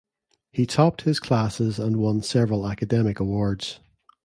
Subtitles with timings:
[0.51, 3.79] He topped his classes and won several academic awards.